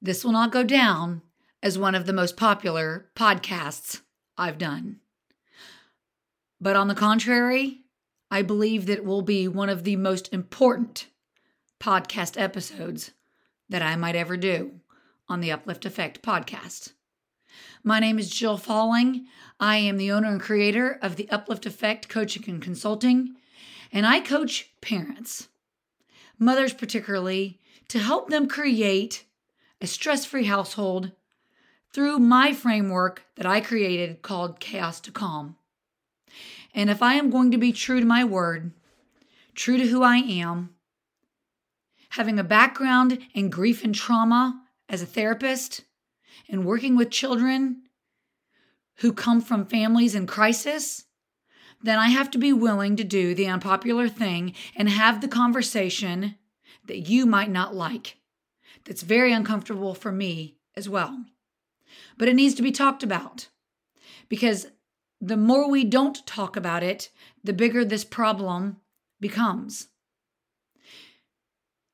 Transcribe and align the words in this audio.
this 0.00 0.24
will 0.24 0.32
not 0.32 0.52
go 0.52 0.62
down 0.62 1.22
as 1.62 1.78
one 1.78 1.94
of 1.94 2.06
the 2.06 2.12
most 2.12 2.36
popular 2.36 3.10
podcasts 3.16 4.00
I've 4.36 4.58
done. 4.58 5.00
But 6.60 6.76
on 6.76 6.88
the 6.88 6.94
contrary, 6.94 7.82
I 8.30 8.42
believe 8.42 8.86
that 8.86 8.98
it 8.98 9.04
will 9.04 9.22
be 9.22 9.48
one 9.48 9.68
of 9.68 9.84
the 9.84 9.96
most 9.96 10.32
important 10.32 11.06
podcast 11.80 12.40
episodes 12.40 13.12
that 13.68 13.82
I 13.82 13.96
might 13.96 14.16
ever 14.16 14.36
do 14.36 14.80
on 15.28 15.40
the 15.40 15.52
Uplift 15.52 15.84
Effect 15.84 16.22
podcast. 16.22 16.92
My 17.82 18.00
name 18.00 18.18
is 18.18 18.30
Jill 18.30 18.56
Falling. 18.56 19.26
I 19.60 19.76
am 19.78 19.96
the 19.96 20.12
owner 20.12 20.28
and 20.28 20.40
creator 20.40 20.98
of 21.00 21.16
the 21.16 21.28
Uplift 21.30 21.66
Effect 21.66 22.08
Coaching 22.08 22.44
and 22.46 22.62
Consulting, 22.62 23.36
and 23.92 24.06
I 24.06 24.20
coach 24.20 24.70
parents, 24.80 25.48
mothers 26.38 26.72
particularly, 26.72 27.60
to 27.88 27.98
help 27.98 28.30
them 28.30 28.48
create 28.48 29.24
a 29.80 29.86
stress 29.86 30.24
free 30.24 30.44
household 30.44 31.12
through 31.92 32.18
my 32.18 32.52
framework 32.52 33.24
that 33.36 33.46
I 33.46 33.60
created 33.60 34.22
called 34.22 34.60
Chaos 34.60 35.00
to 35.00 35.12
Calm. 35.12 35.56
And 36.74 36.90
if 36.90 37.02
I 37.02 37.14
am 37.14 37.30
going 37.30 37.50
to 37.52 37.58
be 37.58 37.72
true 37.72 38.00
to 38.00 38.06
my 38.06 38.24
word, 38.24 38.72
true 39.54 39.78
to 39.78 39.86
who 39.86 40.02
I 40.02 40.16
am, 40.16 40.74
having 42.10 42.38
a 42.38 42.44
background 42.44 43.18
in 43.34 43.50
grief 43.50 43.84
and 43.84 43.94
trauma 43.94 44.62
as 44.88 45.02
a 45.02 45.06
therapist, 45.06 45.84
and 46.48 46.64
working 46.64 46.96
with 46.96 47.10
children 47.10 47.82
who 48.96 49.12
come 49.12 49.40
from 49.40 49.66
families 49.66 50.14
in 50.14 50.26
crisis, 50.26 51.04
then 51.82 51.98
I 51.98 52.08
have 52.08 52.30
to 52.32 52.38
be 52.38 52.52
willing 52.52 52.96
to 52.96 53.04
do 53.04 53.34
the 53.34 53.46
unpopular 53.46 54.08
thing 54.08 54.54
and 54.74 54.88
have 54.88 55.20
the 55.20 55.28
conversation 55.28 56.36
that 56.86 57.08
you 57.08 57.26
might 57.26 57.50
not 57.50 57.74
like. 57.74 58.16
That's 58.88 59.02
very 59.02 59.32
uncomfortable 59.34 59.94
for 59.94 60.10
me 60.10 60.56
as 60.74 60.88
well. 60.88 61.26
But 62.16 62.26
it 62.26 62.34
needs 62.34 62.54
to 62.54 62.62
be 62.62 62.72
talked 62.72 63.02
about 63.02 63.48
because 64.30 64.68
the 65.20 65.36
more 65.36 65.68
we 65.68 65.84
don't 65.84 66.26
talk 66.26 66.56
about 66.56 66.82
it, 66.82 67.10
the 67.44 67.52
bigger 67.52 67.84
this 67.84 68.04
problem 68.04 68.78
becomes. 69.20 69.88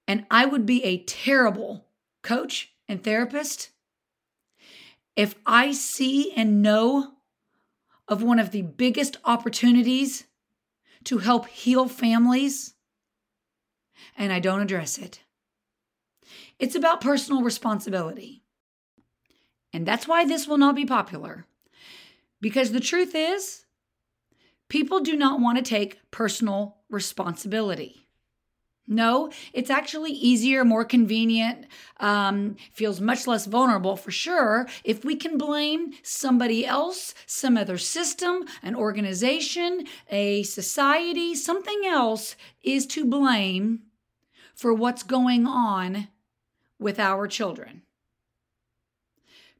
And 0.06 0.24
I 0.30 0.46
would 0.46 0.64
be 0.64 0.84
a 0.84 1.02
terrible 1.02 1.86
coach 2.22 2.72
and 2.86 3.02
therapist 3.02 3.70
if 5.16 5.34
I 5.44 5.72
see 5.72 6.32
and 6.36 6.62
know 6.62 7.14
of 8.06 8.22
one 8.22 8.38
of 8.38 8.52
the 8.52 8.62
biggest 8.62 9.16
opportunities 9.24 10.26
to 11.04 11.18
help 11.18 11.48
heal 11.48 11.88
families 11.88 12.74
and 14.16 14.32
I 14.32 14.38
don't 14.38 14.60
address 14.60 14.96
it. 14.96 15.23
It's 16.58 16.74
about 16.74 17.00
personal 17.00 17.42
responsibility. 17.42 18.42
And 19.72 19.86
that's 19.86 20.06
why 20.06 20.24
this 20.24 20.46
will 20.46 20.58
not 20.58 20.76
be 20.76 20.86
popular. 20.86 21.46
Because 22.40 22.70
the 22.70 22.80
truth 22.80 23.14
is, 23.14 23.64
people 24.68 25.00
do 25.00 25.16
not 25.16 25.40
want 25.40 25.58
to 25.58 25.64
take 25.64 25.98
personal 26.10 26.76
responsibility. 26.88 28.04
No, 28.86 29.32
it's 29.54 29.70
actually 29.70 30.12
easier, 30.12 30.62
more 30.62 30.84
convenient, 30.84 31.66
um, 32.00 32.56
feels 32.70 33.00
much 33.00 33.26
less 33.26 33.46
vulnerable 33.46 33.96
for 33.96 34.10
sure 34.10 34.68
if 34.84 35.06
we 35.06 35.16
can 35.16 35.38
blame 35.38 35.94
somebody 36.02 36.66
else, 36.66 37.14
some 37.24 37.56
other 37.56 37.78
system, 37.78 38.44
an 38.62 38.76
organization, 38.76 39.86
a 40.10 40.42
society, 40.42 41.34
something 41.34 41.82
else 41.86 42.36
is 42.62 42.86
to 42.88 43.06
blame 43.06 43.84
for 44.54 44.74
what's 44.74 45.02
going 45.02 45.46
on 45.46 46.08
with 46.78 46.98
our 46.98 47.26
children. 47.26 47.82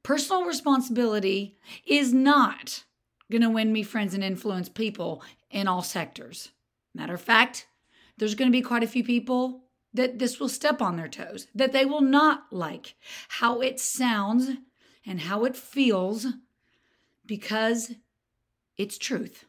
Personal 0.03 0.45
responsibility 0.45 1.57
is 1.87 2.13
not 2.13 2.85
going 3.31 3.43
to 3.43 3.51
win 3.51 3.73
me 3.73 3.83
friends 3.83 4.15
and 4.15 4.23
influence 4.23 4.69
people 4.69 5.23
in 5.51 5.67
all 5.67 5.83
sectors. 5.83 6.51
Matter 6.95 7.15
of 7.15 7.21
fact, 7.21 7.67
there's 8.19 8.35
going 8.35 8.51
to 8.51 8.57
be 8.57 8.63
quite 8.63 8.83
a 8.83 8.89
few 8.89 9.03
people 9.03 9.65
that 9.95 10.19
this 10.19 10.39
will 10.39 10.49
step 10.49 10.83
on 10.83 10.97
their 10.97 11.09
toes, 11.09 11.47
that 11.55 11.73
they 11.73 11.85
will 11.85 12.01
not 12.01 12.47
like 12.51 12.95
how 13.29 13.61
it 13.61 13.81
sounds 13.81 14.51
and 15.07 15.21
how 15.21 15.45
it 15.45 15.57
feels 15.57 16.27
because 17.25 17.93
it's 18.77 18.99
truth. 18.99 19.45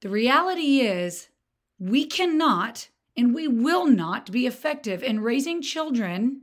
The 0.00 0.08
reality 0.08 0.80
is, 0.80 1.28
we 1.78 2.06
cannot 2.06 2.88
and 3.18 3.34
we 3.34 3.48
will 3.48 3.84
not 3.84 4.30
be 4.30 4.46
effective 4.46 5.02
in 5.02 5.18
raising 5.18 5.60
children 5.60 6.42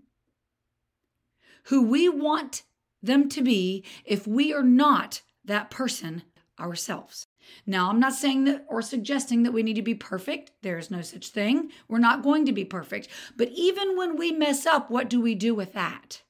who 1.65 1.81
we 1.81 2.09
want 2.09 2.63
them 3.01 3.29
to 3.29 3.41
be 3.41 3.85
if 4.03 4.27
we 4.27 4.53
are 4.53 4.61
not 4.61 5.21
that 5.45 5.71
person 5.71 6.23
ourselves. 6.59 7.27
Now, 7.65 7.89
I'm 7.89 7.99
not 7.99 8.13
saying 8.13 8.43
that 8.45 8.65
or 8.67 8.81
suggesting 8.81 9.43
that 9.43 9.53
we 9.53 9.63
need 9.63 9.75
to 9.75 9.81
be 9.81 9.95
perfect. 9.95 10.51
There 10.63 10.77
is 10.77 10.91
no 10.91 11.01
such 11.01 11.29
thing. 11.29 11.71
We're 11.87 11.99
not 11.99 12.23
going 12.23 12.45
to 12.45 12.51
be 12.51 12.65
perfect. 12.65 13.07
But 13.37 13.51
even 13.51 13.95
when 13.95 14.17
we 14.17 14.33
mess 14.33 14.65
up, 14.65 14.91
what 14.91 15.09
do 15.09 15.21
we 15.21 15.33
do 15.33 15.55
with 15.55 15.71
that? 15.73 16.23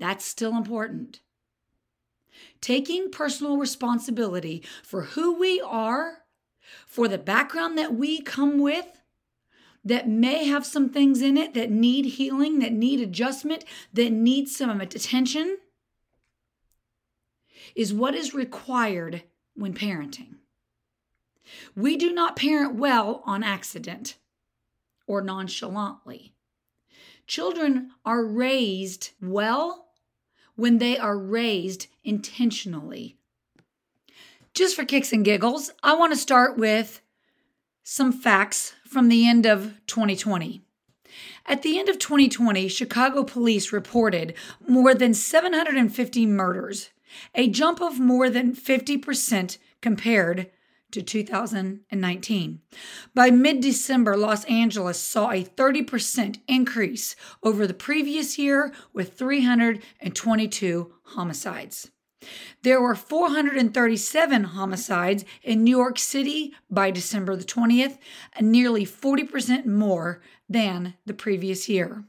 That's 0.00 0.24
still 0.24 0.56
important. 0.56 1.20
Taking 2.60 3.12
personal 3.12 3.58
responsibility 3.58 4.64
for 4.82 5.02
who 5.02 5.38
we 5.38 5.60
are, 5.60 6.21
for 6.86 7.08
the 7.08 7.18
background 7.18 7.76
that 7.78 7.94
we 7.94 8.20
come 8.20 8.58
with, 8.58 9.02
that 9.84 10.08
may 10.08 10.44
have 10.44 10.64
some 10.64 10.88
things 10.88 11.20
in 11.20 11.36
it 11.36 11.54
that 11.54 11.70
need 11.70 12.04
healing, 12.04 12.60
that 12.60 12.72
need 12.72 13.00
adjustment, 13.00 13.64
that 13.92 14.12
need 14.12 14.48
some 14.48 14.80
attention, 14.80 15.58
is 17.74 17.92
what 17.92 18.14
is 18.14 18.34
required 18.34 19.24
when 19.54 19.74
parenting. 19.74 20.36
We 21.74 21.96
do 21.96 22.12
not 22.12 22.36
parent 22.36 22.76
well 22.76 23.22
on 23.26 23.42
accident 23.42 24.16
or 25.06 25.20
nonchalantly. 25.20 26.34
Children 27.26 27.90
are 28.04 28.24
raised 28.24 29.10
well 29.20 29.88
when 30.54 30.78
they 30.78 30.98
are 30.98 31.18
raised 31.18 31.88
intentionally. 32.04 33.16
Just 34.54 34.76
for 34.76 34.84
kicks 34.84 35.14
and 35.14 35.24
giggles, 35.24 35.70
I 35.82 35.94
want 35.94 36.12
to 36.12 36.18
start 36.18 36.58
with 36.58 37.00
some 37.82 38.12
facts 38.12 38.74
from 38.86 39.08
the 39.08 39.26
end 39.26 39.46
of 39.46 39.80
2020. 39.86 40.60
At 41.46 41.62
the 41.62 41.78
end 41.78 41.88
of 41.88 41.98
2020, 41.98 42.68
Chicago 42.68 43.24
police 43.24 43.72
reported 43.72 44.34
more 44.68 44.94
than 44.94 45.14
750 45.14 46.26
murders 46.26 46.90
a 47.34 47.48
jump 47.48 47.80
of 47.82 48.00
more 48.00 48.30
than 48.30 48.54
50% 48.54 49.58
compared 49.82 50.50
to 50.92 51.02
2019. 51.02 52.60
By 53.14 53.30
mid 53.30 53.60
December, 53.60 54.16
Los 54.16 54.44
Angeles 54.44 54.98
saw 54.98 55.30
a 55.30 55.44
30% 55.44 56.40
increase 56.48 57.16
over 57.42 57.66
the 57.66 57.74
previous 57.74 58.38
year 58.38 58.72
with 58.94 59.14
322 59.18 60.94
homicides. 61.04 61.90
There 62.62 62.80
were 62.80 62.94
437 62.94 64.44
homicides 64.44 65.24
in 65.42 65.64
New 65.64 65.76
York 65.76 65.98
City 65.98 66.54
by 66.70 66.90
December 66.90 67.36
the 67.36 67.44
20th, 67.44 67.98
and 68.34 68.52
nearly 68.52 68.84
40% 68.84 69.66
more 69.66 70.20
than 70.48 70.94
the 71.06 71.14
previous 71.14 71.68
year. 71.68 72.04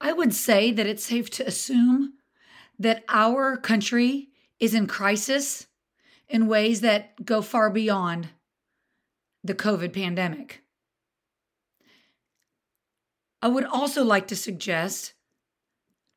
I 0.00 0.12
would 0.12 0.34
say 0.34 0.72
that 0.72 0.86
it's 0.86 1.04
safe 1.04 1.30
to 1.30 1.46
assume 1.46 2.14
that 2.78 3.04
our 3.08 3.56
country 3.56 4.28
is 4.60 4.74
in 4.74 4.86
crisis 4.86 5.66
in 6.28 6.48
ways 6.48 6.80
that 6.80 7.24
go 7.24 7.40
far 7.40 7.70
beyond 7.70 8.28
the 9.44 9.54
COVID 9.54 9.92
pandemic. 9.92 10.62
I 13.40 13.48
would 13.48 13.64
also 13.64 14.02
like 14.02 14.26
to 14.28 14.36
suggest 14.36 15.14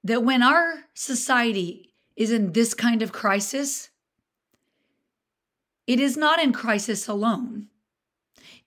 that 0.03 0.23
when 0.23 0.41
our 0.41 0.85
society 0.93 1.88
is 2.19 2.31
in 2.31 2.51
this 2.51 2.73
kind 2.73 3.01
of 3.01 3.13
crisis, 3.13 3.89
it 5.87 6.01
is 6.01 6.17
not 6.17 6.43
in 6.43 6.51
crisis 6.51 7.07
alone. 7.07 7.67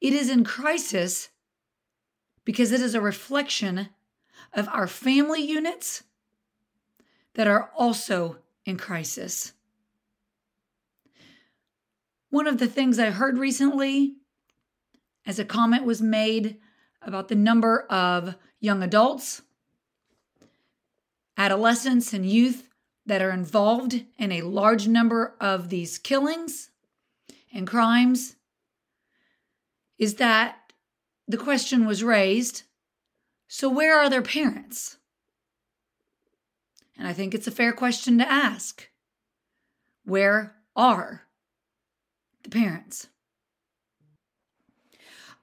It 0.00 0.14
is 0.14 0.30
in 0.30 0.42
crisis 0.42 1.28
because 2.46 2.72
it 2.72 2.80
is 2.80 2.94
a 2.94 3.00
reflection 3.00 3.90
of 4.54 4.68
our 4.70 4.86
family 4.86 5.42
units 5.42 6.02
that 7.34 7.46
are 7.46 7.70
also 7.76 8.38
in 8.64 8.78
crisis. 8.78 9.52
One 12.30 12.46
of 12.46 12.56
the 12.56 12.66
things 12.66 12.98
I 12.98 13.10
heard 13.10 13.36
recently, 13.36 14.14
as 15.26 15.38
a 15.38 15.44
comment 15.44 15.84
was 15.84 16.00
made 16.00 16.56
about 17.02 17.28
the 17.28 17.34
number 17.34 17.82
of 17.90 18.34
young 18.60 18.82
adults, 18.82 19.42
adolescents, 21.36 22.14
and 22.14 22.24
youth 22.24 22.68
that 23.06 23.22
are 23.22 23.30
involved 23.30 24.04
in 24.18 24.32
a 24.32 24.42
large 24.42 24.86
number 24.86 25.34
of 25.40 25.68
these 25.68 25.98
killings 25.98 26.70
and 27.52 27.66
crimes, 27.66 28.36
is 29.98 30.14
that 30.14 30.72
the 31.26 31.36
question 31.36 31.86
was 31.86 32.04
raised 32.04 32.62
So, 33.48 33.68
where 33.68 33.98
are 33.98 34.08
their 34.08 34.22
parents? 34.22 34.96
And 36.96 37.08
I 37.08 37.12
think 37.12 37.34
it's 37.34 37.46
a 37.46 37.52
fair 37.52 37.72
question 37.72 38.18
to 38.18 38.30
ask. 38.30 38.88
Where 40.04 40.56
are 40.76 41.22
the 42.42 42.50
parents? 42.50 43.08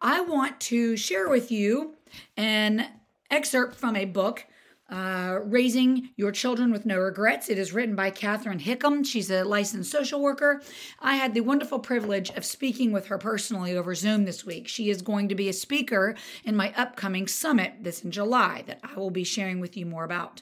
I 0.02 0.22
want 0.22 0.60
to 0.62 0.96
share 0.96 1.28
with 1.28 1.52
you 1.52 1.96
an 2.38 2.86
excerpt 3.30 3.76
from 3.76 3.96
a 3.96 4.06
book 4.06 4.46
uh, 4.90 5.40
Raising 5.44 6.10
Your 6.16 6.32
Children 6.32 6.72
with 6.72 6.86
No 6.86 6.98
Regrets. 6.98 7.50
It 7.50 7.58
is 7.58 7.74
written 7.74 7.96
by 7.96 8.10
Catherine 8.10 8.60
Hickam. 8.60 9.06
She's 9.06 9.30
a 9.30 9.44
licensed 9.44 9.92
social 9.92 10.20
worker. 10.20 10.62
I 11.00 11.16
had 11.16 11.34
the 11.34 11.42
wonderful 11.42 11.80
privilege 11.80 12.30
of 12.32 12.44
speaking 12.44 12.92
with 12.92 13.08
her 13.08 13.18
personally 13.18 13.76
over 13.76 13.94
Zoom 13.94 14.26
this 14.26 14.46
week. 14.46 14.68
She 14.68 14.90
is 14.90 15.02
going 15.02 15.30
to 15.30 15.36
be 15.36 15.48
a 15.48 15.54
speaker 15.54 16.16
in 16.44 16.56
my 16.56 16.74
upcoming 16.76 17.28
summit 17.28 17.76
this 17.82 18.04
in 18.04 18.12
July 18.12 18.64
that 18.68 18.80
I 18.84 18.98
will 18.98 19.12
be 19.12 19.24
sharing 19.24 19.60
with 19.60 19.78
you 19.78 19.86
more 19.86 20.04
about. 20.04 20.42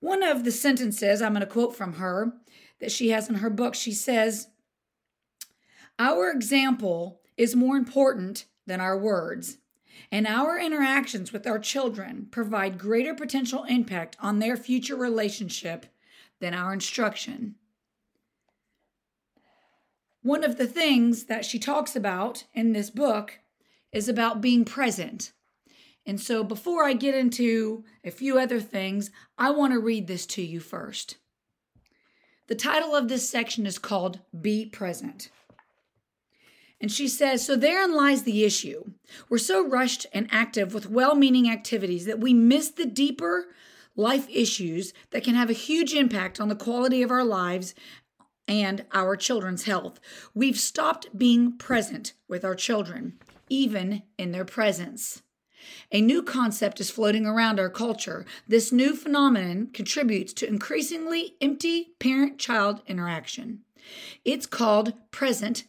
One 0.00 0.22
of 0.22 0.44
the 0.44 0.52
sentences 0.52 1.20
I'm 1.20 1.34
going 1.34 1.40
to 1.40 1.46
quote 1.46 1.76
from 1.76 1.94
her 1.94 2.32
that 2.80 2.90
she 2.90 3.10
has 3.10 3.28
in 3.28 3.36
her 3.36 3.50
book, 3.50 3.74
she 3.74 3.92
says, 3.92 4.48
Our 5.98 6.30
example 6.30 7.20
is 7.36 7.54
more 7.54 7.76
important 7.76 8.46
than 8.66 8.80
our 8.80 8.98
words 8.98 9.58
and 10.10 10.26
our 10.26 10.58
interactions 10.58 11.32
with 11.32 11.46
our 11.46 11.58
children 11.58 12.28
provide 12.30 12.78
greater 12.78 13.14
potential 13.14 13.64
impact 13.64 14.16
on 14.20 14.38
their 14.38 14.56
future 14.56 14.96
relationship 14.96 15.86
than 16.40 16.54
our 16.54 16.72
instruction. 16.72 17.56
One 20.22 20.44
of 20.44 20.58
the 20.58 20.66
things 20.66 21.24
that 21.24 21.44
she 21.44 21.58
talks 21.58 21.96
about 21.96 22.44
in 22.52 22.72
this 22.72 22.90
book 22.90 23.38
is 23.92 24.08
about 24.08 24.40
being 24.40 24.64
present. 24.64 25.32
And 26.06 26.20
so, 26.20 26.42
before 26.42 26.84
I 26.84 26.92
get 26.92 27.14
into 27.14 27.84
a 28.04 28.10
few 28.10 28.38
other 28.38 28.60
things, 28.60 29.10
I 29.38 29.50
want 29.50 29.72
to 29.72 29.78
read 29.78 30.06
this 30.06 30.26
to 30.26 30.42
you 30.42 30.60
first. 30.60 31.16
The 32.48 32.54
title 32.54 32.96
of 32.96 33.08
this 33.08 33.28
section 33.28 33.66
is 33.66 33.78
called 33.78 34.20
Be 34.38 34.66
Present. 34.66 35.30
And 36.80 36.90
she 36.90 37.08
says, 37.08 37.44
So 37.44 37.56
therein 37.56 37.94
lies 37.94 38.22
the 38.22 38.44
issue. 38.44 38.84
We're 39.28 39.38
so 39.38 39.66
rushed 39.66 40.06
and 40.12 40.28
active 40.30 40.72
with 40.72 40.90
well 40.90 41.14
meaning 41.14 41.50
activities 41.50 42.06
that 42.06 42.20
we 42.20 42.32
miss 42.32 42.70
the 42.70 42.86
deeper 42.86 43.46
life 43.96 44.26
issues 44.30 44.94
that 45.10 45.24
can 45.24 45.34
have 45.34 45.50
a 45.50 45.54
huge 45.54 45.92
impact 45.92 46.40
on 46.40 46.48
the 46.48 46.54
quality 46.54 47.02
of 47.02 47.10
our 47.10 47.24
lives 47.24 47.74
and 48.48 48.84
our 48.92 49.14
children's 49.14 49.64
health. 49.64 50.00
We've 50.34 50.58
stopped 50.58 51.16
being 51.16 51.56
present 51.56 52.14
with 52.28 52.44
our 52.44 52.54
children, 52.54 53.18
even 53.48 54.02
in 54.18 54.32
their 54.32 54.44
presence. 54.44 55.22
A 55.92 56.00
new 56.00 56.22
concept 56.22 56.80
is 56.80 56.90
floating 56.90 57.26
around 57.26 57.60
our 57.60 57.68
culture. 57.68 58.24
This 58.48 58.72
new 58.72 58.96
phenomenon 58.96 59.68
contributes 59.72 60.32
to 60.34 60.48
increasingly 60.48 61.36
empty 61.40 61.92
parent 61.98 62.38
child 62.38 62.80
interaction. 62.86 63.60
It's 64.24 64.46
called 64.46 64.94
present 65.10 65.64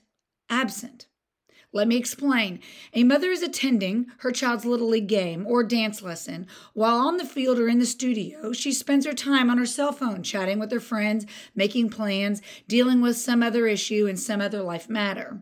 absent. 0.52 1.08
Let 1.74 1.88
me 1.88 1.96
explain. 1.96 2.60
A 2.94 3.06
mother 3.06 3.32
is 3.32 3.42
attending 3.42 4.08
her 4.18 4.32
child's 4.32 4.66
Little 4.66 4.90
League 4.90 5.08
game 5.08 5.48
or 5.48 5.64
dance 5.64 6.02
lesson. 6.02 6.46
While 6.74 6.98
on 6.98 7.16
the 7.16 7.24
field 7.24 7.60
or 7.60 7.70
in 7.70 7.80
the 7.80 7.86
studio, 7.86 8.52
she 8.52 8.74
spends 8.74 9.06
her 9.06 9.14
time 9.14 9.50
on 9.50 9.58
her 9.58 9.66
cell 9.66 9.94
phone, 9.94 10.22
chatting 10.22 10.60
with 10.60 10.70
her 10.74 10.82
friends, 10.82 11.26
making 11.56 11.90
plans, 11.90 12.42
dealing 12.68 13.00
with 13.00 13.16
some 13.16 13.42
other 13.42 13.68
issue 13.68 14.06
and 14.06 14.20
some 14.20 14.42
other 14.42 14.62
life 14.62 14.90
matter. 14.90 15.42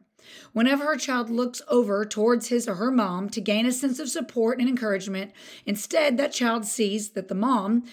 Whenever 0.53 0.85
her 0.85 0.97
child 0.97 1.31
looks 1.31 1.63
over 1.67 2.05
towards 2.05 2.49
his 2.49 2.67
or 2.67 2.75
her 2.75 2.91
mom 2.91 3.31
to 3.31 3.41
gain 3.41 3.65
a 3.65 3.71
sense 3.71 3.97
of 3.97 4.09
support 4.09 4.59
and 4.59 4.69
encouragement, 4.69 5.31
instead, 5.65 6.17
that 6.17 6.31
child 6.31 6.63
sees 6.63 7.11
that 7.11 7.27
the 7.27 7.33
mom 7.33 7.83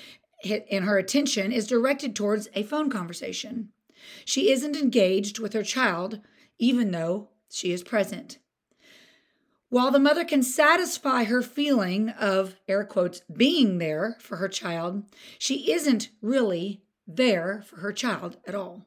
in 0.43 0.83
her 0.83 0.99
attention 0.99 1.53
is 1.53 1.67
directed 1.67 2.15
towards 2.15 2.49
a 2.55 2.63
phone 2.63 2.91
conversation. 2.91 3.71
She 4.27 4.51
isn't 4.51 4.77
engaged 4.77 5.39
with 5.39 5.55
her 5.55 5.63
child, 5.63 6.21
even 6.59 6.91
though 6.91 7.29
she 7.51 7.73
is 7.73 7.83
present. 7.83 8.39
While 9.69 9.91
the 9.91 9.99
mother 9.99 10.25
can 10.25 10.43
satisfy 10.43 11.25
her 11.25 11.43
feeling 11.43 12.11
of, 12.11 12.57
air 12.69 12.85
quotes, 12.85 13.23
being 13.35 13.79
there 13.79 14.17
for 14.21 14.37
her 14.37 14.49
child, 14.49 15.05
she 15.39 15.73
isn't 15.73 16.11
really 16.23 16.83
there 17.07 17.65
for 17.67 17.81
her 17.81 17.93
child 17.93 18.37
at 18.47 18.55
all. 18.55 18.87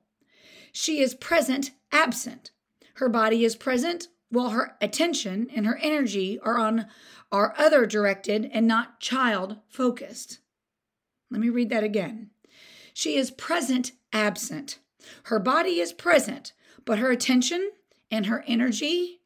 She 0.71 1.01
is 1.01 1.13
present, 1.13 1.71
absent. 1.91 2.51
Her 2.95 3.09
body 3.09 3.43
is 3.43 3.55
present 3.55 4.07
while 4.29 4.49
her 4.49 4.77
attention 4.81 5.47
and 5.53 5.65
her 5.65 5.79
energy 5.81 6.39
are 6.39 6.57
on 6.57 6.87
are 7.31 7.53
other 7.57 7.85
directed 7.85 8.49
and 8.51 8.67
not 8.67 8.99
child 8.99 9.57
focused. 9.67 10.39
Let 11.29 11.41
me 11.41 11.49
read 11.49 11.69
that 11.69 11.83
again. 11.83 12.31
She 12.93 13.17
is 13.17 13.31
present, 13.31 13.91
absent. 14.11 14.79
Her 15.23 15.39
body 15.39 15.79
is 15.79 15.93
present, 15.93 16.53
but 16.85 16.99
her 16.99 17.11
attention 17.11 17.71
and 18.11 18.25
her 18.25 18.43
energy 18.47 19.21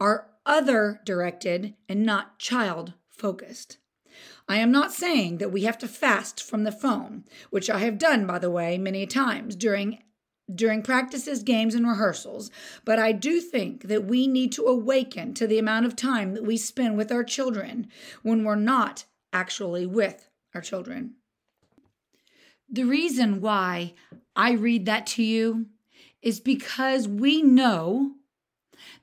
are 0.00 0.28
other 0.46 1.00
directed 1.04 1.74
and 1.88 2.04
not 2.04 2.38
child 2.38 2.94
focused. 3.08 3.78
I 4.48 4.56
am 4.56 4.70
not 4.70 4.92
saying 4.92 5.38
that 5.38 5.52
we 5.52 5.62
have 5.62 5.78
to 5.78 5.88
fast 5.88 6.42
from 6.42 6.64
the 6.64 6.72
phone, 6.72 7.24
which 7.50 7.70
I 7.70 7.78
have 7.78 7.98
done, 7.98 8.26
by 8.26 8.38
the 8.38 8.50
way, 8.50 8.76
many 8.78 9.06
times 9.06 9.56
during 9.56 9.98
during 10.54 10.82
practices, 10.82 11.42
games, 11.42 11.74
and 11.74 11.88
rehearsals, 11.88 12.50
but 12.84 12.98
I 12.98 13.12
do 13.12 13.40
think 13.40 13.84
that 13.84 14.04
we 14.04 14.26
need 14.26 14.52
to 14.52 14.66
awaken 14.66 15.32
to 15.34 15.46
the 15.46 15.58
amount 15.58 15.86
of 15.86 15.96
time 15.96 16.34
that 16.34 16.44
we 16.44 16.58
spend 16.58 16.98
with 16.98 17.10
our 17.10 17.24
children 17.24 17.88
when 18.22 18.44
we're 18.44 18.54
not 18.54 19.06
actually 19.32 19.86
with 19.86 20.28
our 20.54 20.60
children. 20.60 21.14
The 22.68 22.84
reason 22.84 23.40
why 23.40 23.94
I 24.36 24.52
read 24.52 24.84
that 24.84 25.06
to 25.08 25.22
you 25.22 25.66
is 26.24 26.40
because 26.40 27.06
we 27.06 27.42
know 27.42 28.12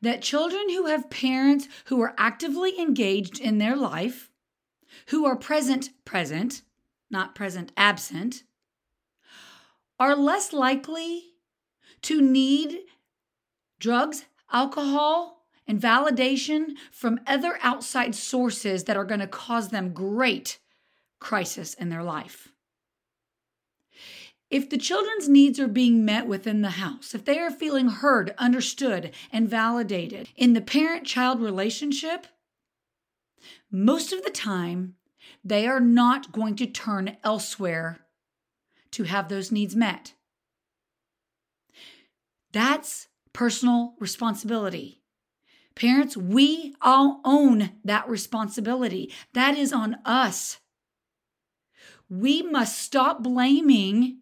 that 0.01 0.23
children 0.23 0.69
who 0.69 0.87
have 0.87 1.09
parents 1.09 1.67
who 1.85 2.01
are 2.01 2.15
actively 2.17 2.77
engaged 2.79 3.39
in 3.39 3.59
their 3.59 3.75
life, 3.75 4.31
who 5.07 5.25
are 5.25 5.35
present 5.35 5.91
present, 6.03 6.63
not 7.09 7.35
present 7.35 7.71
absent, 7.77 8.43
are 9.99 10.15
less 10.15 10.51
likely 10.51 11.35
to 12.01 12.19
need 12.19 12.79
drugs, 13.79 14.25
alcohol, 14.51 15.45
and 15.67 15.79
validation 15.79 16.71
from 16.91 17.19
other 17.27 17.59
outside 17.61 18.15
sources 18.15 18.85
that 18.85 18.97
are 18.97 19.05
going 19.05 19.19
to 19.19 19.27
cause 19.27 19.69
them 19.69 19.93
great 19.93 20.57
crisis 21.19 21.75
in 21.75 21.89
their 21.89 22.03
life. 22.03 22.50
If 24.51 24.69
the 24.69 24.77
children's 24.77 25.29
needs 25.29 25.61
are 25.61 25.67
being 25.67 26.03
met 26.03 26.27
within 26.27 26.61
the 26.61 26.71
house, 26.71 27.15
if 27.15 27.23
they 27.23 27.39
are 27.39 27.49
feeling 27.49 27.87
heard, 27.87 28.35
understood, 28.37 29.11
and 29.31 29.49
validated 29.49 30.27
in 30.35 30.51
the 30.51 30.59
parent 30.59 31.07
child 31.07 31.41
relationship, 31.41 32.27
most 33.71 34.11
of 34.11 34.23
the 34.23 34.29
time, 34.29 34.95
they 35.41 35.65
are 35.65 35.79
not 35.79 36.33
going 36.33 36.57
to 36.57 36.65
turn 36.65 37.15
elsewhere 37.23 38.01
to 38.91 39.03
have 39.03 39.29
those 39.29 39.53
needs 39.53 39.73
met. 39.73 40.15
That's 42.51 43.07
personal 43.31 43.93
responsibility. 43.99 44.99
Parents, 45.75 46.17
we 46.17 46.75
all 46.81 47.21
own 47.23 47.71
that 47.85 48.09
responsibility. 48.09 49.13
That 49.33 49.57
is 49.57 49.71
on 49.71 49.95
us. 50.03 50.59
We 52.09 52.41
must 52.41 52.77
stop 52.77 53.23
blaming 53.23 54.17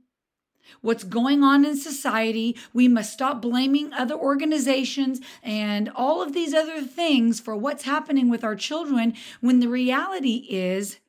what's 0.82 1.04
going 1.04 1.44
on 1.44 1.66
in 1.66 1.78
society. 1.78 2.58
We 2.74 2.88
must 2.88 3.14
stop 3.14 3.42
blaming 3.42 3.94
other 3.94 4.16
organizations 4.16 5.20
and 5.44 5.90
all 5.96 6.22
of 6.22 6.34
these 6.34 6.54
other 6.54 6.82
things 6.82 7.40
for 7.40 7.56
what's 7.56 7.84
happening 7.84 8.30
with 8.30 8.44
our 8.44 8.56
children 8.56 9.14
when 9.42 9.60
the 9.60 9.70
reality 9.70 10.48
is 10.50 11.00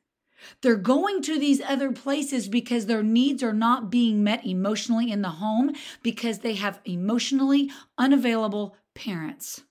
they're 0.61 0.75
going 0.75 1.21
to 1.23 1.39
these 1.39 1.61
other 1.61 1.91
places 1.91 2.47
because 2.47 2.85
their 2.85 3.03
needs 3.03 3.43
are 3.43 3.53
not 3.53 3.89
being 3.89 4.23
met 4.23 4.45
emotionally 4.45 5.11
in 5.11 5.21
the 5.21 5.29
home 5.29 5.73
because 6.01 6.39
they 6.39 6.55
have 6.55 6.79
emotionally 6.85 7.69
unavailable 7.97 8.75
parents. 8.95 9.61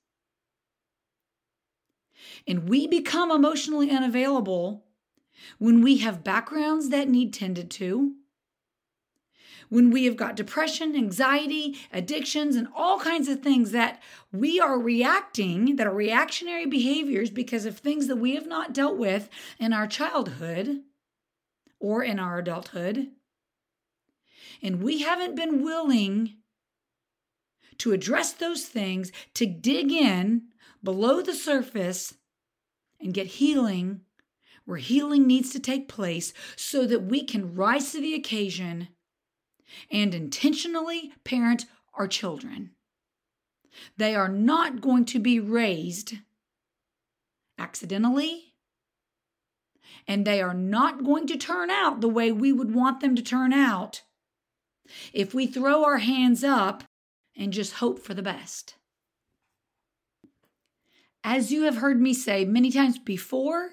And 2.47 2.69
we 2.69 2.87
become 2.87 3.31
emotionally 3.31 3.91
unavailable 3.91 4.85
when 5.59 5.83
we 5.83 5.99
have 5.99 6.25
backgrounds 6.25 6.91
that 6.91 7.09
need 7.09 7.33
tended 7.33 7.71
to, 7.73 8.15
when 9.71 9.91
we 9.91 10.05
have 10.05 10.17
got 10.17 10.37
depression, 10.37 10.95
anxiety, 10.95 11.79
addictions, 11.93 12.57
and 12.57 12.69
all 12.77 12.99
kinds 12.99 13.29
of 13.29 13.41
things 13.41 13.71
that 13.71 14.03
we 14.33 14.61
are 14.61 14.79
reacting, 14.79 15.77
that 15.77 15.87
are 15.87 15.95
reactionary 15.95 16.67
behaviors 16.67 17.31
because 17.31 17.65
of 17.65 17.79
things 17.79 18.07
that 18.09 18.17
we 18.17 18.35
have 18.35 18.47
not 18.47 18.75
dealt 18.75 18.99
with 18.99 19.31
in 19.59 19.73
our 19.73 19.87
childhood 19.87 20.83
or 21.79 22.03
in 22.03 22.19
our 22.19 22.39
adulthood. 22.39 23.09
And 24.63 24.83
we 24.83 25.01
haven't 25.03 25.37
been 25.37 25.63
willing 25.63 26.35
to 27.79 27.93
address 27.93 28.33
those 28.33 28.67
things, 28.67 29.11
to 29.35 29.47
dig 29.47 29.91
in 29.91 30.43
below 30.83 31.23
the 31.23 31.35
surface 31.35 32.15
and 33.01 33.15
get 33.15 33.27
healing 33.27 34.03
where 34.67 34.79
healing 34.79 35.27
needs 35.27 35.51
to 35.51 35.59
take 35.59 35.89
place 35.89 36.33
so 36.55 36.87
that 36.87 37.03
we 37.03 37.25
can 37.25 37.55
rise 37.55 37.93
to 37.93 38.01
the 38.01 38.15
occasion 38.15 38.89
and 39.91 40.15
intentionally 40.15 41.13
parent 41.25 41.67
our 41.95 42.09
children. 42.09 42.71
They 43.97 44.15
are 44.15 44.29
not 44.29 44.81
going 44.81 45.05
to 45.07 45.19
be 45.19 45.39
raised 45.39 46.15
accidentally, 47.59 48.55
and 50.09 50.25
they 50.25 50.41
are 50.41 50.55
not 50.55 51.05
going 51.05 51.27
to 51.29 51.37
turn 51.37 51.71
out 51.71 52.01
the 52.01 52.09
way 52.09 52.33
we 52.33 52.53
would 52.53 52.75
want 52.75 53.01
them 53.01 53.15
to 53.15 53.23
turn 53.23 53.53
out 53.53 54.03
if 55.13 55.35
we 55.35 55.47
throw 55.47 55.85
our 55.85 55.99
hands 55.99 56.43
up 56.43 56.85
and 57.37 57.53
just 57.53 57.75
hope 57.75 57.99
for 58.01 58.15
the 58.15 58.23
best. 58.23 58.75
As 61.23 61.53
you 61.53 61.63
have 61.63 61.77
heard 61.77 62.01
me 62.01 62.15
say 62.15 62.45
many 62.45 62.71
times 62.71 62.99
before, 62.99 63.71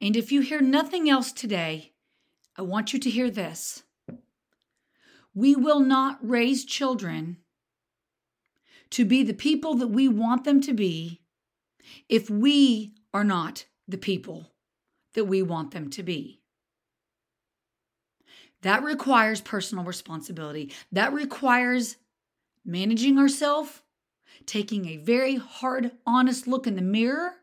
and 0.00 0.16
if 0.16 0.32
you 0.32 0.40
hear 0.40 0.60
nothing 0.60 1.08
else 1.08 1.30
today, 1.30 1.92
I 2.56 2.62
want 2.62 2.92
you 2.92 2.98
to 2.98 3.10
hear 3.10 3.30
this. 3.30 3.84
We 5.34 5.56
will 5.56 5.80
not 5.80 6.18
raise 6.20 6.64
children 6.64 7.38
to 8.90 9.04
be 9.04 9.22
the 9.22 9.34
people 9.34 9.74
that 9.76 9.88
we 9.88 10.08
want 10.08 10.44
them 10.44 10.60
to 10.62 10.74
be 10.74 11.22
if 12.08 12.28
we 12.28 12.94
are 13.14 13.24
not 13.24 13.64
the 13.88 13.98
people 13.98 14.52
that 15.14 15.24
we 15.24 15.42
want 15.42 15.72
them 15.72 15.90
to 15.90 16.02
be. 16.02 16.40
That 18.62 18.82
requires 18.82 19.40
personal 19.40 19.84
responsibility. 19.84 20.72
That 20.92 21.12
requires 21.12 21.96
managing 22.64 23.18
ourselves, 23.18 23.82
taking 24.46 24.86
a 24.86 24.98
very 24.98 25.36
hard, 25.36 25.92
honest 26.06 26.46
look 26.46 26.66
in 26.66 26.76
the 26.76 26.82
mirror 26.82 27.34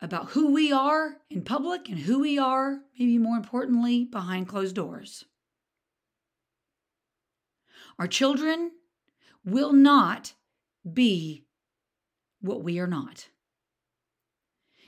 about 0.00 0.30
who 0.30 0.52
we 0.52 0.72
are 0.72 1.16
in 1.30 1.42
public 1.42 1.88
and 1.88 1.98
who 1.98 2.20
we 2.20 2.38
are, 2.38 2.80
maybe 2.98 3.18
more 3.18 3.36
importantly, 3.36 4.04
behind 4.04 4.46
closed 4.46 4.76
doors. 4.76 5.24
Our 7.98 8.06
children 8.06 8.72
will 9.44 9.72
not 9.72 10.34
be 10.90 11.44
what 12.40 12.62
we 12.62 12.78
are 12.78 12.86
not. 12.86 13.28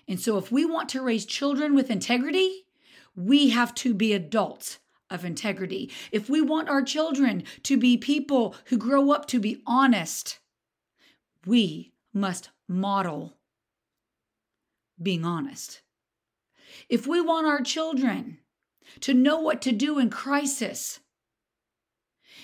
And 0.07 0.21
so, 0.21 0.39
if 0.39 0.51
we 0.51 0.65
want 0.65 0.89
to 0.91 1.03
raise 1.03 1.27
children 1.27 1.75
with 1.75 1.91
integrity, 1.91 2.65
we 3.15 3.51
have 3.51 3.75
to 3.77 3.93
be 3.93 4.13
adults 4.13 4.79
of 5.11 5.25
integrity. 5.25 5.91
If 6.13 6.29
we 6.29 6.41
want 6.41 6.69
our 6.69 6.83
children 6.83 7.45
to 7.65 7.77
be 7.77 7.97
people 7.97 8.55
who 8.67 8.79
grow 8.79 9.11
up 9.11 9.27
to 9.27 9.41
be 9.41 9.63
honest, 9.67 10.39
we 11.47 11.93
must 12.13 12.51
model 12.69 13.37
being 15.01 15.25
honest. 15.25 15.83
If 16.89 17.07
we 17.07 17.21
want 17.21 17.47
our 17.47 17.61
children 17.61 18.39
to 19.01 19.15
know 19.15 19.39
what 19.41 19.63
to 19.63 19.73
do 19.73 19.99
in 19.99 20.11
crisis 20.11 21.01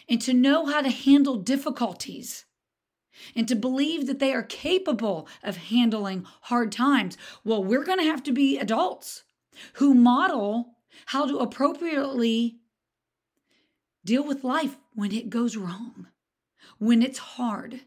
and 0.08 0.20
to 0.22 0.34
know 0.34 0.66
how 0.66 0.80
to 0.80 0.90
handle 0.90 1.36
difficulties 1.36 2.44
and 3.34 3.46
to 3.48 3.54
believe 3.54 4.06
that 4.06 4.18
they 4.18 4.32
are 4.32 4.42
capable 4.42 5.28
of 5.42 5.56
handling 5.56 6.26
hard 6.42 6.72
times, 6.72 7.16
well, 7.44 7.62
we're 7.62 7.84
going 7.84 7.98
to 7.98 8.04
have 8.04 8.22
to 8.24 8.32
be 8.32 8.58
adults 8.58 9.24
who 9.74 9.94
model 9.94 10.74
how 11.06 11.26
to 11.26 11.38
appropriately 11.38 12.58
deal 14.04 14.24
with 14.24 14.44
life 14.44 14.76
when 14.94 15.12
it 15.12 15.30
goes 15.30 15.56
wrong, 15.56 16.08
when 16.78 17.02
it's 17.02 17.18
hard. 17.18 17.80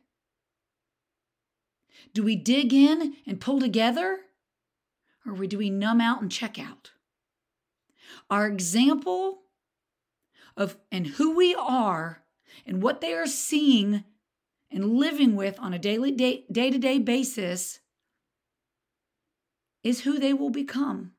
Do 2.13 2.23
we 2.23 2.35
dig 2.35 2.73
in 2.73 3.15
and 3.25 3.39
pull 3.39 3.59
together? 3.59 4.19
Or 5.25 5.35
do 5.45 5.57
we 5.57 5.69
numb 5.69 6.01
out 6.01 6.21
and 6.21 6.31
check 6.31 6.57
out? 6.57 6.91
Our 8.29 8.47
example 8.47 9.43
of 10.57 10.75
and 10.91 11.07
who 11.07 11.35
we 11.35 11.55
are 11.55 12.23
and 12.65 12.81
what 12.81 12.99
they 12.99 13.13
are 13.13 13.27
seeing 13.27 14.03
and 14.71 14.97
living 14.97 15.35
with 15.35 15.57
on 15.59 15.73
a 15.73 15.79
daily 15.79 16.11
day 16.11 16.43
to 16.51 16.77
day 16.77 16.99
basis 16.99 17.79
is 19.83 20.01
who 20.01 20.19
they 20.19 20.33
will 20.33 20.49
become. 20.49 21.13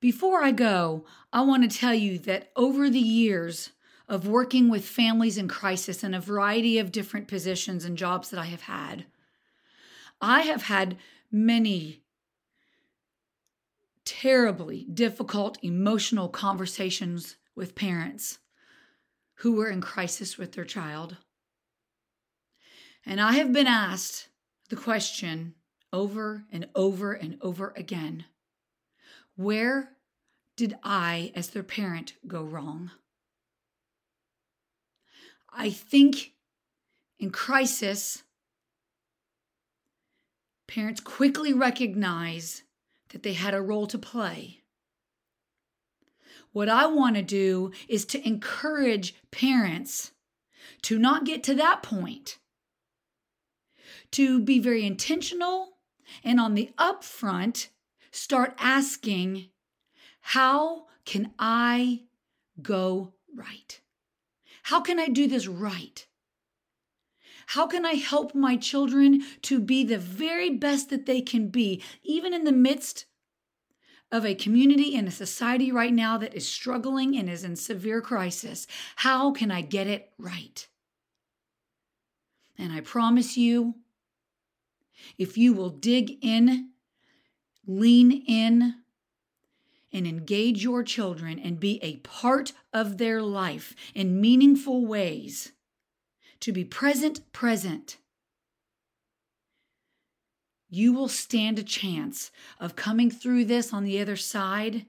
Before 0.00 0.44
I 0.44 0.52
go, 0.52 1.06
I 1.32 1.40
want 1.40 1.68
to 1.68 1.78
tell 1.78 1.94
you 1.94 2.18
that 2.20 2.52
over 2.54 2.88
the 2.88 3.00
years 3.00 3.70
of 4.08 4.28
working 4.28 4.68
with 4.68 4.84
families 4.84 5.36
in 5.36 5.48
crisis 5.48 6.04
in 6.04 6.14
a 6.14 6.20
variety 6.20 6.78
of 6.78 6.92
different 6.92 7.26
positions 7.26 7.84
and 7.84 7.98
jobs 7.98 8.30
that 8.30 8.38
I 8.38 8.44
have 8.44 8.62
had, 8.62 9.06
I 10.20 10.42
have 10.42 10.62
had 10.62 10.98
many 11.32 12.02
terribly 14.08 14.86
difficult 14.92 15.58
emotional 15.62 16.30
conversations 16.30 17.36
with 17.54 17.74
parents 17.74 18.38
who 19.36 19.52
were 19.52 19.68
in 19.68 19.82
crisis 19.82 20.38
with 20.38 20.52
their 20.52 20.64
child. 20.64 21.18
And 23.04 23.20
I 23.20 23.32
have 23.32 23.52
been 23.52 23.66
asked 23.66 24.28
the 24.70 24.76
question 24.76 25.54
over 25.92 26.44
and 26.50 26.68
over 26.74 27.12
and 27.12 27.36
over 27.42 27.74
again 27.76 28.24
where 29.36 29.90
did 30.56 30.74
I, 30.82 31.30
as 31.36 31.50
their 31.50 31.62
parent, 31.62 32.14
go 32.26 32.42
wrong? 32.42 32.90
I 35.52 35.70
think 35.70 36.32
in 37.20 37.30
crisis, 37.30 38.24
parents 40.66 41.00
quickly 41.00 41.52
recognize 41.52 42.64
that 43.10 43.22
they 43.22 43.32
had 43.32 43.54
a 43.54 43.62
role 43.62 43.86
to 43.86 43.98
play. 43.98 44.62
What 46.52 46.68
I 46.68 46.86
want 46.86 47.16
to 47.16 47.22
do 47.22 47.72
is 47.88 48.04
to 48.06 48.26
encourage 48.26 49.14
parents 49.30 50.12
to 50.82 50.98
not 50.98 51.24
get 51.24 51.42
to 51.44 51.54
that 51.54 51.82
point, 51.82 52.38
to 54.12 54.40
be 54.40 54.58
very 54.58 54.84
intentional 54.84 55.78
and 56.24 56.40
on 56.40 56.54
the 56.54 56.70
upfront 56.78 57.68
start 58.10 58.54
asking, 58.58 59.50
How 60.20 60.86
can 61.04 61.32
I 61.38 62.02
go 62.60 63.14
right? 63.34 63.80
How 64.64 64.80
can 64.80 64.98
I 64.98 65.08
do 65.08 65.26
this 65.26 65.46
right? 65.46 66.06
How 67.52 67.66
can 67.66 67.86
I 67.86 67.94
help 67.94 68.34
my 68.34 68.56
children 68.56 69.24
to 69.42 69.58
be 69.58 69.82
the 69.82 69.96
very 69.96 70.50
best 70.50 70.90
that 70.90 71.06
they 71.06 71.22
can 71.22 71.48
be, 71.48 71.82
even 72.02 72.34
in 72.34 72.44
the 72.44 72.52
midst 72.52 73.06
of 74.12 74.26
a 74.26 74.34
community 74.34 74.94
and 74.94 75.08
a 75.08 75.10
society 75.10 75.72
right 75.72 75.92
now 75.92 76.18
that 76.18 76.34
is 76.34 76.46
struggling 76.46 77.16
and 77.16 77.28
is 77.30 77.44
in 77.44 77.56
severe 77.56 78.02
crisis? 78.02 78.66
How 78.96 79.32
can 79.32 79.50
I 79.50 79.62
get 79.62 79.86
it 79.86 80.12
right? 80.18 80.68
And 82.58 82.70
I 82.70 82.80
promise 82.80 83.38
you, 83.38 83.76
if 85.16 85.38
you 85.38 85.54
will 85.54 85.70
dig 85.70 86.18
in 86.22 86.72
lean 87.66 88.12
in 88.26 88.74
and 89.90 90.06
engage 90.06 90.62
your 90.62 90.82
children 90.82 91.38
and 91.38 91.58
be 91.58 91.78
a 91.82 91.96
part 91.98 92.52
of 92.74 92.98
their 92.98 93.22
life 93.22 93.74
in 93.94 94.20
meaningful 94.20 94.84
ways. 94.84 95.52
To 96.40 96.52
be 96.52 96.64
present, 96.64 97.32
present. 97.32 97.98
You 100.70 100.92
will 100.92 101.08
stand 101.08 101.58
a 101.58 101.62
chance 101.62 102.30
of 102.60 102.76
coming 102.76 103.10
through 103.10 103.46
this 103.46 103.72
on 103.72 103.84
the 103.84 104.00
other 104.00 104.16
side 104.16 104.86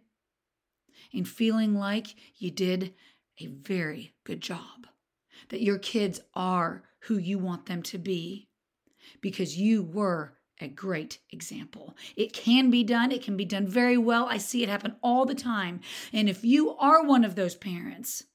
and 1.13 1.27
feeling 1.27 1.75
like 1.75 2.15
you 2.37 2.51
did 2.51 2.93
a 3.39 3.47
very 3.47 4.13
good 4.25 4.41
job. 4.41 4.87
That 5.49 5.61
your 5.61 5.79
kids 5.79 6.19
are 6.33 6.83
who 7.03 7.17
you 7.17 7.39
want 7.39 7.65
them 7.65 7.81
to 7.83 7.97
be 7.97 8.49
because 9.21 9.57
you 9.57 9.81
were 9.81 10.33
a 10.59 10.67
great 10.67 11.19
example. 11.31 11.95
It 12.15 12.33
can 12.33 12.69
be 12.69 12.83
done, 12.83 13.11
it 13.11 13.23
can 13.23 13.37
be 13.37 13.45
done 13.45 13.65
very 13.65 13.97
well. 13.97 14.25
I 14.25 14.37
see 14.37 14.61
it 14.61 14.69
happen 14.69 14.97
all 15.01 15.25
the 15.25 15.35
time. 15.35 15.79
And 16.11 16.29
if 16.29 16.43
you 16.43 16.75
are 16.75 17.03
one 17.03 17.23
of 17.23 17.35
those 17.35 17.55
parents, 17.55 18.25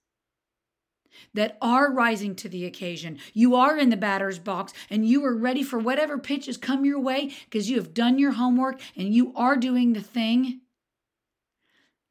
that 1.35 1.57
are 1.61 1.93
rising 1.93 2.35
to 2.37 2.49
the 2.49 2.65
occasion. 2.65 3.19
You 3.33 3.55
are 3.55 3.77
in 3.77 3.91
the 3.91 3.97
batter's 3.97 4.39
box 4.39 4.73
and 4.91 5.07
you 5.07 5.25
are 5.25 5.37
ready 5.37 5.63
for 5.63 5.79
whatever 5.79 6.19
pitches 6.19 6.57
come 6.57 6.85
your 6.85 7.01
way 7.01 7.33
because 7.45 7.71
you 7.71 7.77
have 7.77 7.95
done 7.95 8.19
your 8.19 8.33
homework 8.33 8.81
and 8.97 9.15
you 9.15 9.33
are 9.35 9.57
doing 9.57 9.93
the 9.93 10.01
thing, 10.01 10.61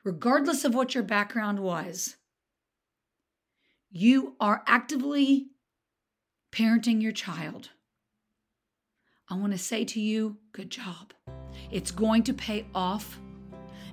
regardless 0.03 0.65
of 0.65 0.73
what 0.73 0.93
your 0.93 1.03
background 1.03 1.59
was. 1.59 2.15
You 3.91 4.35
are 4.39 4.63
actively 4.67 5.47
parenting 6.51 7.01
your 7.01 7.11
child. 7.11 7.69
I 9.29 9.35
want 9.35 9.53
to 9.53 9.57
say 9.57 9.85
to 9.85 9.99
you, 9.99 10.37
good 10.51 10.69
job. 10.69 11.13
It's 11.71 11.91
going 11.91 12.23
to 12.23 12.33
pay 12.33 12.65
off. 12.75 13.19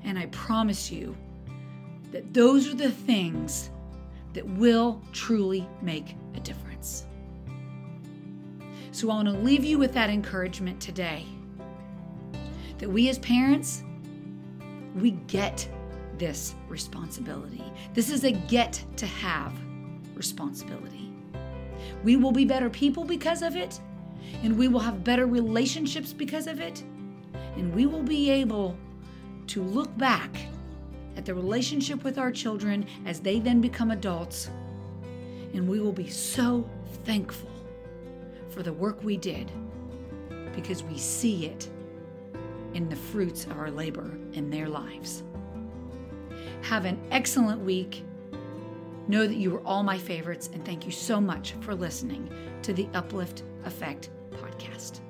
And 0.02 0.18
I 0.18 0.26
promise 0.26 0.90
you 0.90 1.16
that 2.12 2.34
those 2.34 2.68
are 2.68 2.74
the 2.74 2.90
things 2.90 3.70
that 4.32 4.46
will 4.46 5.00
truly 5.12 5.68
make 5.82 6.16
a 6.34 6.40
difference. 6.40 7.06
So 8.92 9.10
I 9.10 9.14
want 9.14 9.28
to 9.28 9.34
leave 9.34 9.64
you 9.64 9.78
with 9.78 9.92
that 9.94 10.10
encouragement 10.10 10.80
today 10.80 11.25
that 12.78 12.88
we 12.88 13.08
as 13.08 13.18
parents, 13.18 13.84
we 14.94 15.12
get 15.28 15.68
this 16.18 16.54
responsibility. 16.68 17.62
This 17.94 18.10
is 18.10 18.25
a 18.25 18.32
get 18.32 18.82
to 18.96 19.06
have 19.06 19.52
responsibility. 20.14 21.12
We 22.04 22.16
will 22.16 22.32
be 22.32 22.44
better 22.44 22.68
people 22.70 23.04
because 23.04 23.42
of 23.42 23.56
it, 23.56 23.80
and 24.42 24.58
we 24.58 24.68
will 24.68 24.80
have 24.80 25.04
better 25.04 25.26
relationships 25.26 26.12
because 26.12 26.46
of 26.46 26.60
it, 26.60 26.82
and 27.56 27.75
we 27.75 27.87
will 27.87 28.02
be 28.02 28.30
able 28.30 28.76
to 29.49 29.62
look 29.62 29.96
back 29.96 30.37
at 31.16 31.24
the 31.24 31.34
relationship 31.34 32.04
with 32.04 32.18
our 32.18 32.30
children 32.30 32.86
as 33.06 33.20
they 33.20 33.38
then 33.38 33.60
become 33.60 33.90
adults, 33.90 34.50
and 35.54 35.68
we 35.68 35.80
will 35.80 35.92
be 35.92 36.08
so 36.08 36.68
thankful 37.04 37.50
for 38.48 38.62
the 38.62 38.72
work 38.72 39.02
we 39.02 39.16
did 39.16 39.50
because 40.54 40.82
we 40.82 40.98
see 40.98 41.46
it 41.46 41.68
in 42.74 42.88
the 42.88 42.96
fruits 42.96 43.46
of 43.46 43.58
our 43.58 43.70
labor 43.70 44.10
in 44.32 44.50
their 44.50 44.68
lives. 44.68 45.22
Have 46.62 46.84
an 46.84 47.00
excellent 47.10 47.60
week. 47.60 48.04
Know 49.08 49.26
that 49.26 49.36
you 49.36 49.56
are 49.56 49.66
all 49.66 49.82
my 49.82 49.98
favorites, 49.98 50.50
and 50.52 50.64
thank 50.64 50.84
you 50.84 50.92
so 50.92 51.20
much 51.20 51.54
for 51.60 51.74
listening 51.74 52.30
to 52.62 52.72
the 52.72 52.88
Uplift 52.94 53.42
Effect 53.64 54.10
podcast. 54.30 55.00